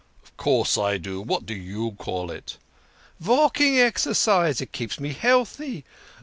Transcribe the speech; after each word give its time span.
"Of 0.23 0.35
course 0.35 0.79
I 0.79 0.97
do. 0.97 1.21
What 1.21 1.45
do 1.45 1.53
you 1.53 1.91
call 1.91 2.31
it? 2.31 2.57
""Valking 3.23 3.77
exercise. 3.77 4.59
It 4.59 4.71
keeps 4.71 4.99
me 4.99 5.13
healty. 5.13 5.83